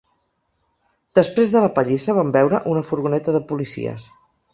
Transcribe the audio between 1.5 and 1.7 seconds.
de la